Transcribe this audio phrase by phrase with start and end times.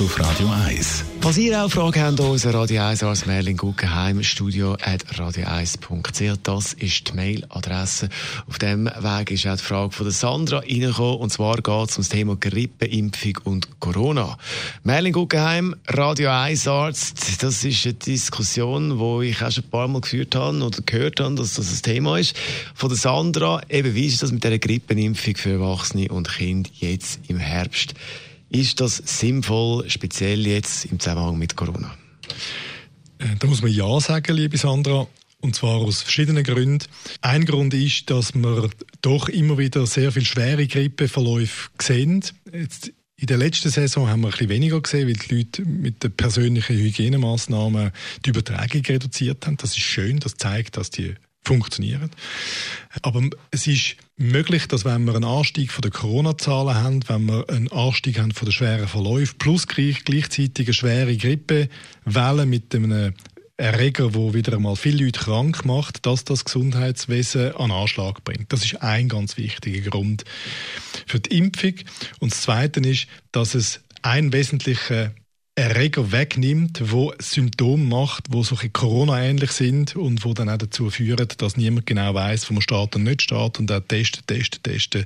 [0.00, 1.04] Sprechstunde auf Radio 1.
[1.20, 6.38] Falls ihr auch Fragen habt, unser Radio 1 als Merlin Guggenheim, studio at radio1.ch.
[6.42, 8.08] Das ist die Mailadresse.
[8.48, 11.18] Auf dem Weg ist auch die Frage von der Sandra reingekommen.
[11.18, 14.38] Und zwar geht es um das Thema Grippeimpfung und Corona.
[14.84, 17.42] Merlin Guggenheim, Radio 1 Arzt.
[17.42, 21.20] Das ist eine Diskussion, die ich auch schon ein paar Mal geführt habe oder gehört
[21.20, 22.34] habe, dass das ein Thema ist.
[22.74, 27.20] Von der Sandra, eben, wie ist das mit der Grippeimpfung für Erwachsene und Kinder jetzt
[27.28, 27.94] im Herbst?
[28.50, 31.96] Ist das sinnvoll, speziell jetzt im Zusammenhang mit Corona?
[33.18, 35.06] Äh, da muss man Ja sagen, liebe Sandra.
[35.40, 36.84] Und zwar aus verschiedenen Gründen.
[37.22, 38.68] Ein Grund ist, dass wir
[39.00, 42.22] doch immer wieder sehr viel schwere Grippeverläufe sehen.
[42.52, 46.02] Jetzt in der letzten Saison haben wir ein bisschen weniger gesehen, weil die Leute mit
[46.02, 47.92] den persönlichen Hygienemaßnahmen
[48.24, 49.56] die Übertragung reduziert haben.
[49.56, 52.10] Das ist schön, das zeigt, dass die funktionieren.
[53.02, 57.48] Aber es ist möglich, dass wenn wir einen Anstieg von der Corona-Zahlen haben, wenn wir
[57.48, 63.14] einen Anstieg haben von der schweren Verläufe plus gleichzeitig eine schwere Grippewelle mit einem
[63.60, 68.52] Erreger, wo wieder einmal viele Leute krank macht, dass das Gesundheitswesen an Anschlag bringt.
[68.52, 70.24] Das ist ein ganz wichtiger Grund
[71.06, 71.74] für die Impfung.
[72.20, 75.12] Und das Zweite ist, dass es ein wesentlicher
[75.60, 81.28] Erreger wegnimmt, wo Symptome macht, wo so Corona-ähnlich sind und wo dann auch dazu führen,
[81.36, 85.04] dass niemand genau weiß, wo man startet und nicht startet und auch testen, testen, testen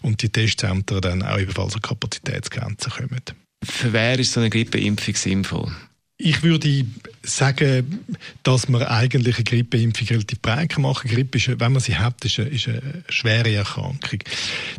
[0.00, 3.22] und die Testzentren dann auch ebenfalls an Kapazitätsgrenzen kommen.
[3.64, 5.72] Für wer ist so eine Grippeimpfung sinnvoll?
[6.20, 6.84] Ich würde
[7.22, 8.00] sagen,
[8.42, 11.16] dass man eigentlich eine Grippeimpfung relativ breit machen kann.
[11.16, 14.18] Grippe, ist, wenn man sie hat, ist eine, ist eine schwere Erkrankung.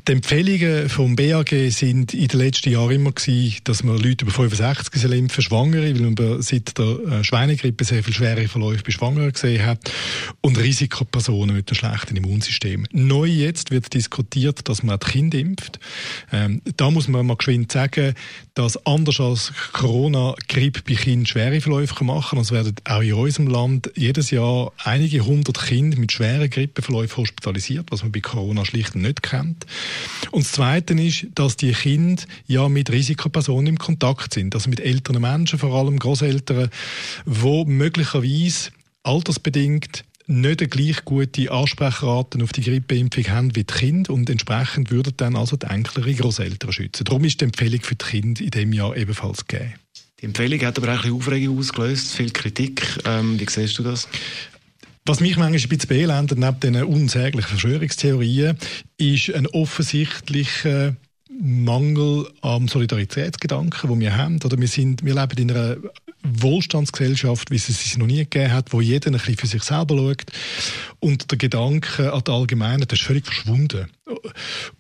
[0.05, 4.33] Die Empfehlungen vom BAG sind in den letzten Jahren immer gewesen, dass man Leute über
[4.33, 9.31] 65 impfen, Schwangere, weil man seit der äh, Schweinegrippe sehr viel schwere Verläufe bei Schwangeren
[9.31, 9.89] gesehen hat
[10.41, 12.85] und Risikopersonen mit einem schlechten Immunsystem.
[12.91, 15.79] Neu jetzt wird diskutiert, dass man die Kinder impft.
[16.33, 18.13] Ähm, da muss man mal geschwind sagen,
[18.55, 22.39] dass anders als Corona Grippe bei Kindern schwere Verläufe machen.
[22.39, 27.87] Es werden auch in unserem Land jedes Jahr einige hundert Kinder mit schweren Grippeverläufen hospitalisiert,
[27.91, 29.65] was man bei Corona schlicht nicht kennt.
[30.31, 34.79] Und das Zweite ist, dass die Kinder ja mit Risikopersonen im Kontakt sind, also mit
[34.79, 36.69] älteren Menschen, vor allem Großeltern,
[37.25, 38.71] wo möglicherweise
[39.03, 45.13] altersbedingt nicht gleich gute Ansprechraten auf die Grippeimpfung haben wie die Kinder und entsprechend würden
[45.17, 47.03] dann also die enkleren Großeltern schützen.
[47.05, 49.73] Darum ist die Empfehlung für die Kinder in diesem Jahr ebenfalls gegeben.
[50.21, 52.85] Die Empfehlung hat aber auch ein bisschen Aufregung ausgelöst, viel Kritik.
[53.05, 54.07] Ähm, wie siehst du das?
[55.05, 58.57] Was mich manchmal ein bisschen beelendet, neben diesen unsäglichen Verschwörungstheorien,
[58.97, 60.95] ist ein offensichtlicher
[61.41, 64.39] Mangel am Solidaritätsgedanken, den wir haben.
[64.43, 65.77] Oder wir, sind, wir leben in einer
[66.23, 69.95] Wohlstandsgesellschaft, wie es es noch nie gegeben hat, wo jeder ein bisschen für sich selber
[69.97, 70.25] schaut.
[70.99, 73.87] Und der Gedanke an die Allgemeinheit ist völlig verschwunden.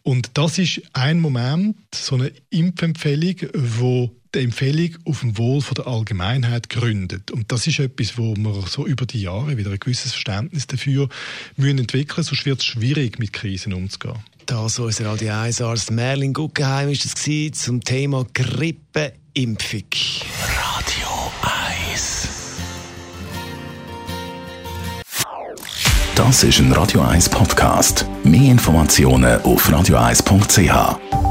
[0.03, 5.87] Und das ist ein Moment, so eine Impfempfehlung, wo die Empfehlung auf dem Wohl der
[5.87, 7.31] Allgemeinheit gründet.
[7.31, 11.09] Und das ist etwas, wo wir so über die Jahre wieder ein gewisses Verständnis dafür
[11.57, 14.19] müssen entwickeln, sonst wird es schwierig, mit Krisen umzugehen.
[14.45, 19.83] Das unser Radio 1 Arzt Merlin Guggenheim ist es zum Thema Grippeimpfung.
[20.57, 21.31] Radio
[21.91, 22.27] 1
[26.15, 28.05] Das ist ein Radio 1 Podcast.
[28.23, 31.28] Mehr Informationen auf radio1.ch.